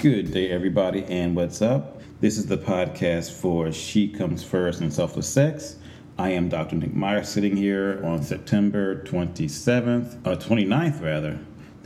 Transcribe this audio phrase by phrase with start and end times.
[0.00, 2.00] Good day, everybody, and what's up?
[2.22, 5.76] This is the podcast for She Comes First and Selfless Sex.
[6.16, 6.76] I am Dr.
[6.76, 11.38] Nick Meyer sitting here on September 27th, uh, 29th rather.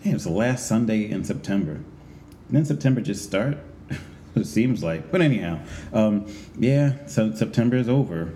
[0.05, 1.81] Damn, it's the last Sunday in September.
[2.53, 3.59] Didn't September just start?
[4.37, 5.11] it seems like.
[5.11, 5.59] But anyhow,
[5.93, 8.33] um, yeah, so September is over.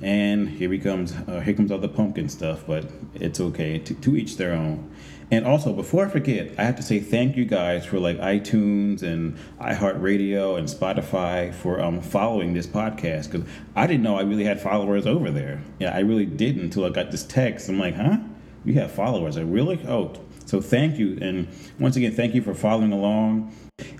[0.00, 3.92] And here he comes, uh, here comes all the pumpkin stuff, but it's okay, to,
[3.92, 4.94] to each their own.
[5.32, 9.02] And also, before I forget, I have to say thank you guys for like iTunes
[9.02, 14.44] and iHeartRadio and Spotify for um, following this podcast because I didn't know I really
[14.44, 15.62] had followers over there.
[15.78, 17.68] Yeah, I really didn't until I got this text.
[17.68, 18.18] I'm like, huh?
[18.64, 19.36] You have followers?
[19.36, 19.80] I really?
[19.86, 20.14] Oh,
[20.46, 21.16] so thank you.
[21.22, 21.46] And
[21.78, 23.54] once again, thank you for following along.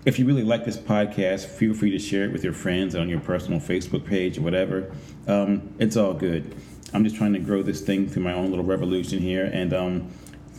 [0.05, 3.09] If you really like this podcast, feel free to share it with your friends on
[3.09, 4.93] your personal Facebook page or whatever.
[5.29, 6.55] Um, it's all good.
[6.93, 9.45] I'm just trying to grow this thing through my own little revolution here.
[9.45, 10.11] And um,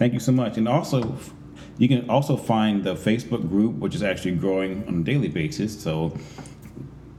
[0.01, 0.57] thank you so much.
[0.57, 1.15] And also,
[1.77, 5.79] you can also find the Facebook group, which is actually growing on a daily basis.
[5.79, 6.17] So,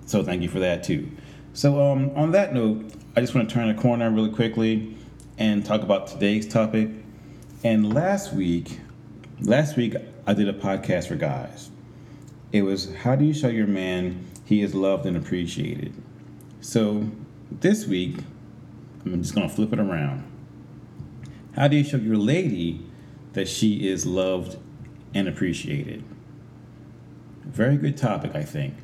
[0.04, 1.08] so thank you for that too.
[1.52, 4.96] So, um, on that note, I just want to turn a corner really quickly
[5.38, 6.90] and talk about today's topic.
[7.62, 8.80] And last week,
[9.42, 9.94] last week
[10.26, 11.70] I did a podcast for guys.
[12.50, 15.94] It was how do you show your man he is loved and appreciated.
[16.60, 17.08] So
[17.48, 18.16] this week,
[19.04, 20.31] I'm just gonna flip it around.
[21.54, 22.80] How do you show your lady
[23.34, 24.56] that she is loved
[25.14, 26.02] and appreciated?
[27.44, 28.74] Very good topic, I think.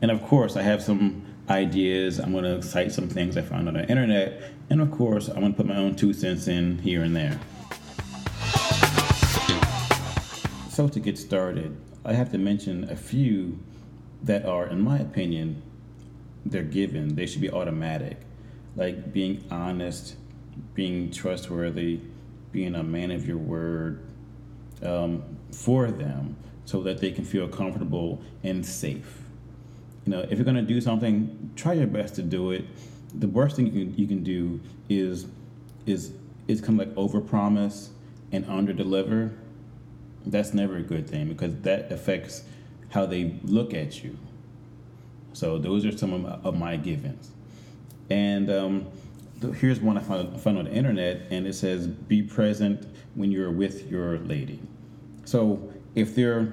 [0.00, 2.20] And of course, I have some ideas.
[2.20, 4.52] I'm going to cite some things I found on the internet.
[4.70, 7.40] And of course, I'm going to put my own two cents in here and there.
[10.70, 13.58] So, to get started, I have to mention a few
[14.22, 15.62] that are, in my opinion,
[16.44, 17.16] they're given.
[17.16, 18.18] They should be automatic.
[18.76, 20.16] Like being honest,
[20.74, 22.00] being trustworthy,
[22.52, 24.06] being a man of your word
[24.82, 25.22] um,
[25.52, 29.22] for them so that they can feel comfortable and safe.
[30.04, 32.64] You know, if you're going to do something, try your best to do it.
[33.14, 35.26] The worst thing you can, you can do is
[35.86, 36.12] is
[36.48, 37.88] is kind of like overpromise
[38.32, 39.36] and underdeliver.
[40.24, 42.42] That's never a good thing because that affects
[42.90, 44.16] how they look at you.
[45.32, 47.30] So those are some of my, of my givens.
[48.10, 48.86] And um,
[49.40, 53.50] here's one I found, found on the internet, and it says, "Be present when you're
[53.50, 54.60] with your lady."
[55.24, 56.52] So if they're,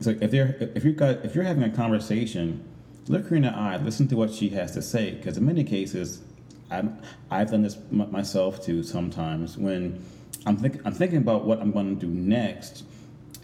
[0.00, 2.64] so if they're, if you got, if you're having a conversation,
[3.08, 5.64] look her in the eye, listen to what she has to say, because in many
[5.64, 6.22] cases,
[6.70, 7.00] I'm,
[7.30, 8.82] I've done this m- myself too.
[8.82, 10.02] Sometimes when
[10.46, 12.84] I'm think, I'm thinking about what I'm going to do next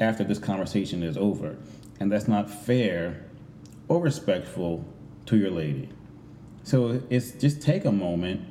[0.00, 1.56] after this conversation is over,
[2.00, 3.24] and that's not fair
[3.88, 4.84] or respectful
[5.26, 5.88] to your lady.
[6.62, 8.42] So it's just take a moment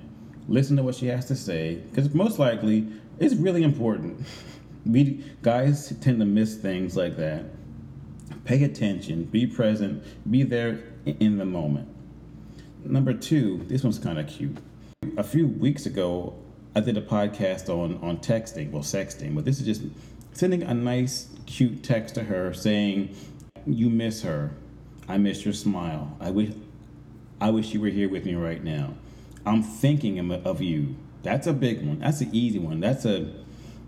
[0.48, 2.88] listen to what she has to say, because most likely
[3.20, 4.26] it's really important.
[4.86, 7.44] We guys tend to miss things like that.
[8.46, 11.90] Pay attention, be present, be there in the moment.
[12.86, 14.58] Number two, this one's kind of cute.
[15.18, 16.36] A few weeks ago,
[16.74, 19.82] I did a podcast on on texting, well, sexting, but this is just
[20.32, 23.10] sending a nice, cute text to her saying,
[23.66, 24.52] "You miss her.
[25.10, 26.16] I miss your smile.
[26.22, 26.52] I wish,
[27.42, 28.94] I wish you were here with me right now."
[29.48, 30.96] I'm thinking of you.
[31.24, 32.00] That's a big one.
[32.00, 32.82] That's an easy one.
[32.82, 33.34] That's a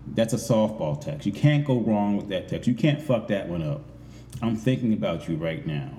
[0.06, 1.26] that's a softball text.
[1.26, 2.66] You can't go wrong with that text.
[2.66, 3.82] You can't fuck that one up.
[4.40, 5.90] I'm thinking about you right now.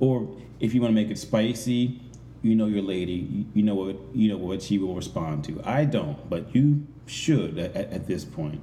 [0.00, 2.00] Or if you want to make it spicy,
[2.42, 3.46] you know your lady.
[3.54, 5.62] You know what you know what she will respond to.
[5.64, 8.60] I don't, but you should at, at this point.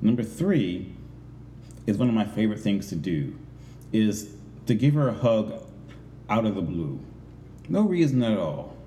[0.00, 0.94] Number three
[1.86, 3.36] is one of my favorite things to do,
[3.92, 4.34] is
[4.66, 5.62] to give her a hug
[6.30, 6.98] out of the blue.
[7.68, 8.79] No reason at all.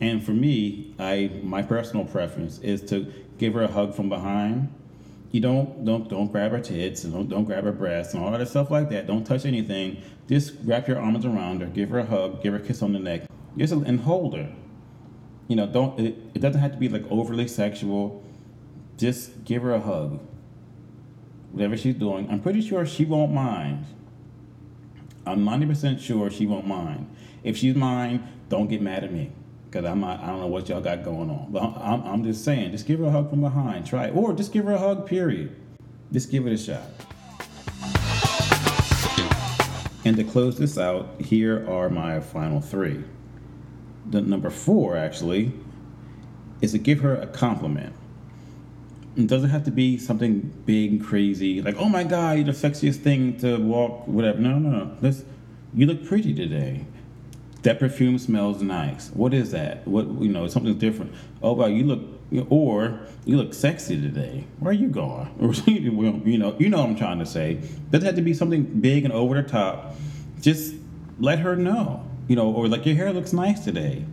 [0.00, 4.72] And for me, I my personal preference is to give her a hug from behind.
[5.32, 8.30] You don't don't don't grab her tits and don't don't grab her breasts and all
[8.30, 9.06] that stuff like that.
[9.06, 10.02] Don't touch anything.
[10.28, 12.92] Just wrap your arms around her, give her a hug, give her a kiss on
[12.92, 13.22] the neck,
[13.56, 14.52] just and hold her.
[15.48, 18.22] You know, don't it, it doesn't have to be like overly sexual.
[18.98, 20.20] Just give her a hug.
[21.52, 23.86] Whatever she's doing, I'm pretty sure she won't mind.
[25.26, 27.08] I'm 90% sure she won't mind.
[27.42, 29.32] If she's mine, don't get mad at me
[29.76, 31.48] because I'm not, I don't know what y'all got going on.
[31.50, 33.84] But I'm, I'm just saying, just give her a hug from behind.
[33.84, 34.16] Try it.
[34.16, 35.54] Or just give her a hug, period.
[36.12, 36.80] Just give it a shot.
[40.06, 43.04] And to close this out, here are my final three.
[44.08, 45.52] The number four, actually,
[46.62, 47.94] is to give her a compliment.
[49.14, 52.52] It doesn't have to be something big and crazy, like, oh my God, you're the
[52.52, 54.38] sexiest thing to walk, whatever.
[54.38, 54.96] No, no, no.
[55.02, 55.24] Let's,
[55.74, 56.86] you look pretty today
[57.66, 59.10] that perfume smells nice.
[59.10, 59.86] What is that?
[59.88, 61.12] What you know, something different.
[61.42, 62.00] Oh wow, you look
[62.48, 64.44] or you look sexy today.
[64.60, 65.28] Where are you going?
[65.40, 67.60] Or you know, you know what I'm trying to say.
[67.90, 69.96] Doesn't have to be something big and over the top.
[70.40, 70.76] Just
[71.18, 74.04] let her know, you know, or like your hair looks nice today.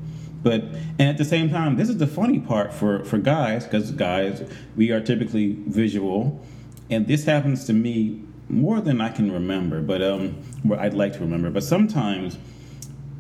[0.41, 0.63] But
[0.97, 4.49] and at the same time, this is the funny part for for guys because guys
[4.75, 6.43] we are typically visual,
[6.89, 9.83] and this happens to me more than I can remember.
[9.83, 11.51] But um, what I'd like to remember.
[11.51, 12.39] But sometimes,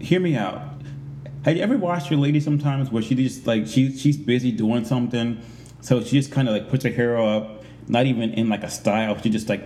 [0.03, 0.73] hear me out
[1.43, 4.85] have you ever watched your lady sometimes where she just like she she's busy doing
[4.85, 5.41] something,
[5.81, 8.69] so she just kind of like puts her hair up, not even in like a
[8.69, 9.21] style.
[9.21, 9.61] She just like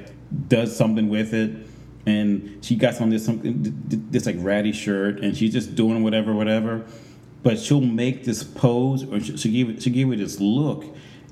[0.47, 1.55] does something with it,
[2.07, 3.75] and she got on this something
[4.09, 6.83] this like ratty shirt, and she's just doing whatever, whatever.
[7.43, 10.83] But she'll make this pose, or she, give she give it this look,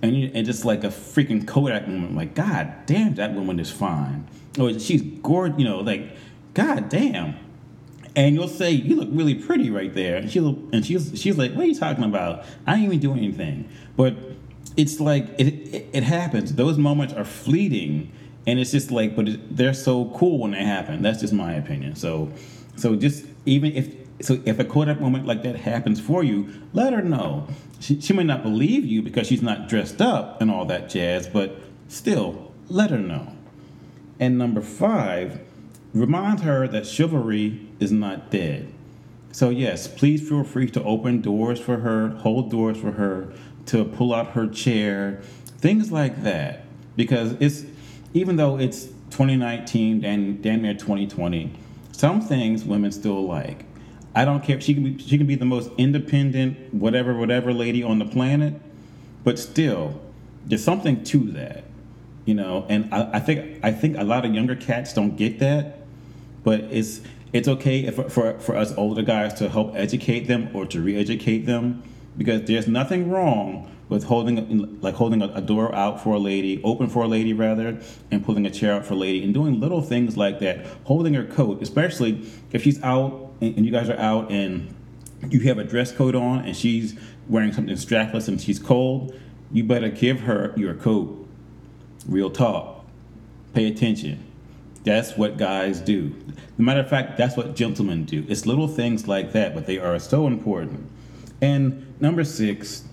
[0.03, 2.15] and and just like a freaking Kodak moment.
[2.15, 4.27] Like God damn, that woman is fine.
[4.59, 6.15] Or she's gorgeous, you know, like
[6.53, 7.44] God damn
[8.15, 11.51] and you'll say, "You look really pretty right there," and she'll and she's she's like,
[11.53, 12.45] "What are you talking about?
[12.65, 14.15] I ain't even doing anything." But
[14.77, 16.55] it's like it it, it happens.
[16.55, 18.11] Those moments are fleeting,
[18.47, 21.01] and it's just like, but it, they're so cool when they happen.
[21.01, 21.95] That's just my opinion.
[21.95, 22.31] So,
[22.75, 26.93] so just even if so, if a Kodak moment like that happens for you, let
[26.93, 27.47] her know.
[27.79, 31.27] She she may not believe you because she's not dressed up and all that jazz,
[31.27, 31.59] but
[31.89, 33.33] still, let her know.
[34.19, 35.41] And number five
[35.95, 38.71] Remind her that chivalry is not dead.
[39.31, 43.33] So, yes, please feel free to open doors for her, hold doors for her,
[43.67, 45.21] to pull out her chair,
[45.57, 46.63] things like that.
[46.95, 47.65] Because it's,
[48.13, 51.51] even though it's 2019, damn, damn near 2020,
[51.91, 53.65] some things women still like.
[54.15, 54.61] I don't care.
[54.61, 58.53] She can be she can be the most independent, whatever, whatever lady on the planet,
[59.25, 59.99] but still,
[60.45, 61.65] there's something to that,
[62.23, 62.65] you know.
[62.69, 65.79] And I, I think I think a lot of younger cats don't get that,
[66.45, 67.01] but it's
[67.35, 71.39] it's okay if, for for us older guys to help educate them or to re-educate
[71.39, 71.83] them
[72.17, 76.87] because there's nothing wrong with holding like holding a, door out for a lady, open
[76.87, 77.77] for a lady rather,
[78.09, 80.65] and pulling a chair out for a lady, and doing little things like that.
[80.85, 84.73] Holding her coat, especially if she's out and you guys are out and
[85.29, 86.97] you have a dress coat on and she's
[87.27, 89.13] wearing something strapless and she's cold,
[89.51, 91.27] you better give her your coat.
[92.07, 92.85] Real talk.
[93.53, 94.24] Pay attention.
[94.85, 96.15] That's what guys do.
[96.57, 98.23] The matter of fact, that's what gentlemen do.
[98.29, 100.89] It's little things like that, but they are so important.
[101.41, 102.85] And number six,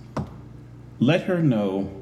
[0.98, 1.92] let her know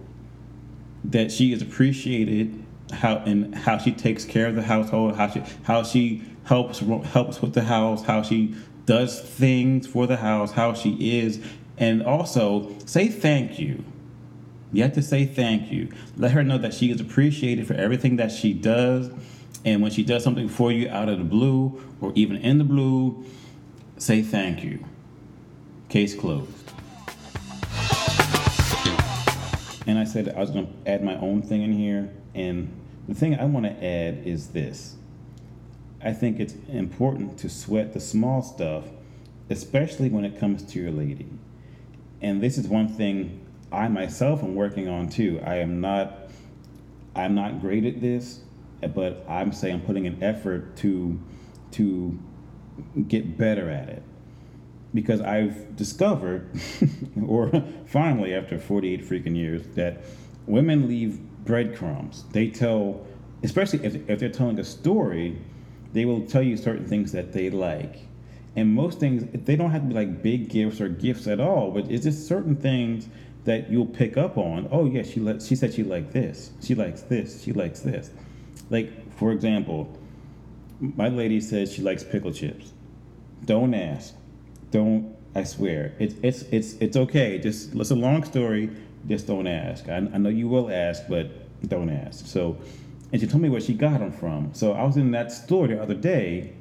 [1.05, 5.43] that she is appreciated how and how she takes care of the household, how she
[5.65, 8.55] how she helps helps with the house, how she
[8.87, 11.41] does things for the house, how she is,
[11.79, 13.85] and also say thank you.
[14.73, 15.91] You have to say thank you.
[16.17, 19.11] Let her know that she is appreciated for everything that she does
[19.65, 22.65] and when she does something for you out of the blue or even in the
[22.65, 23.25] blue,
[23.99, 24.85] say thank you.
[25.89, 26.51] Case closed.
[29.87, 32.11] And I said I was going to add my own thing in here.
[32.35, 32.73] And
[33.09, 34.97] the thing I want to add is this
[36.03, 38.85] I think it's important to sweat the small stuff,
[39.51, 41.29] especially when it comes to your lady.
[42.23, 45.41] And this is one thing I myself am working on too.
[45.45, 46.31] I am not
[47.15, 48.41] I'm not great at this
[48.95, 51.21] but I'm saying I'm putting an effort to
[51.73, 52.19] to
[53.07, 54.03] get better at it
[54.95, 56.51] because I've discovered,
[57.27, 57.51] or
[57.87, 60.05] finally after 48 freaking years, that
[60.47, 62.25] women leave breadcrumbs.
[62.33, 63.07] They tell,
[63.43, 65.41] especially if, if they're telling a story,
[65.93, 68.07] they will tell you certain things that they like.
[68.57, 71.71] And most things, they don't have to be like big gifts or gifts at all,
[71.71, 73.09] but it's just certain things
[73.45, 74.69] that you'll pick up on.
[74.71, 76.51] Oh yeah, she let, she said she liked this.
[76.63, 77.43] She likes this.
[77.43, 78.11] She likes this.
[78.71, 79.99] Like, for example,
[80.81, 82.73] my lady says she likes pickle chips.
[83.45, 84.15] Don't ask.
[84.71, 85.15] Don't.
[85.35, 85.95] I swear.
[85.99, 87.39] It's it's it's it's okay.
[87.39, 88.71] Just it's a long story.
[89.07, 89.89] Just don't ask.
[89.89, 91.31] I, I know you will ask, but
[91.69, 92.27] don't ask.
[92.27, 92.59] So,
[93.13, 94.53] and she told me where she got them from.
[94.55, 96.55] So I was in that store the other day.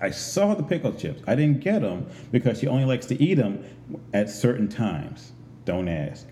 [0.00, 1.22] I saw the pickle chips.
[1.26, 3.64] I didn't get them because she only likes to eat them
[4.12, 5.32] at certain times.
[5.64, 6.26] Don't ask.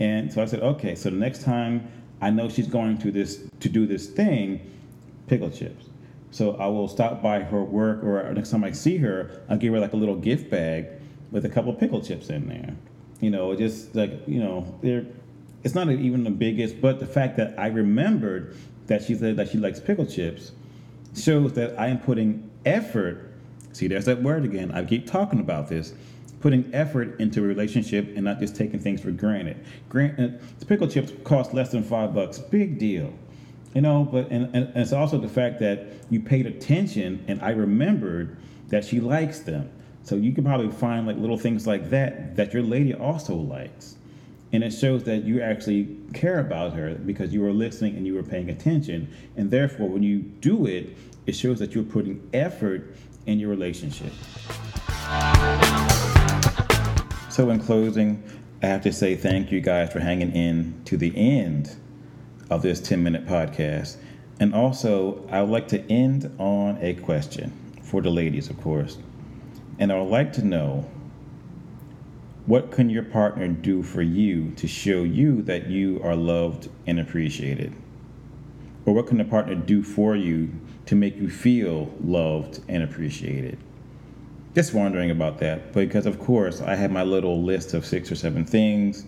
[0.00, 0.94] And so I said, okay.
[0.94, 1.90] So the next time
[2.22, 4.70] I know she's going to this to do this thing,
[5.26, 5.86] pickle chips.
[6.30, 9.74] So I will stop by her work, or next time I see her, I'll give
[9.74, 10.86] her like a little gift bag
[11.30, 12.74] with a couple pickle chips in there.
[13.20, 15.04] You know, just like you know, they're.
[15.64, 19.48] It's not even the biggest, but the fact that I remembered that she said that
[19.48, 20.52] she likes pickle chips
[21.14, 23.30] shows that I am putting effort.
[23.72, 24.72] See, there's that word again.
[24.72, 25.92] I keep talking about this
[26.42, 29.64] putting effort into a relationship and not just taking things for granted.
[29.88, 32.38] Grant, uh, pickle chips cost less than five bucks.
[32.38, 33.12] Big deal.
[33.74, 37.50] You know, but and, and it's also the fact that you paid attention and I
[37.50, 38.36] remembered
[38.68, 39.70] that she likes them.
[40.02, 43.96] So you can probably find like little things like that that your lady also likes.
[44.52, 48.14] And it shows that you actually care about her because you were listening and you
[48.14, 49.10] were paying attention.
[49.36, 50.94] And therefore, when you do it,
[51.26, 52.94] it shows that you're putting effort
[53.24, 54.12] in your relationship.
[57.30, 58.22] So, in closing,
[58.62, 61.74] I have to say thank you guys for hanging in to the end
[62.50, 63.96] of this 10 minute podcast.
[64.38, 67.52] And also, I would like to end on a question
[67.82, 68.98] for the ladies, of course.
[69.78, 70.90] And I would like to know
[72.44, 77.00] what can your partner do for you to show you that you are loved and
[77.00, 77.74] appreciated?
[78.84, 80.50] Or what can the partner do for you
[80.86, 83.58] to make you feel loved and appreciated?
[84.54, 88.14] Just wondering about that because of course i had my little list of six or
[88.14, 89.04] seven things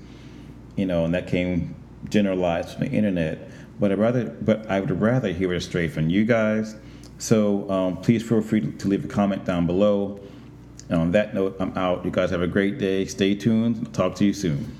[0.76, 1.74] you know and that came
[2.08, 3.50] generalized from the internet.
[3.80, 6.76] But i rather but i would rather hear it straight from you guys.
[7.18, 10.20] So um, please feel free to leave a comment down below.
[10.88, 12.04] And on that note i'm out.
[12.04, 13.04] You guys have a great day.
[13.06, 13.92] Stay tuned.
[13.94, 14.76] Talk to you soon